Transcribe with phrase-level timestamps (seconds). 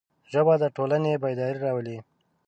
[0.31, 1.97] ژبه د ټولنې بیداري راولي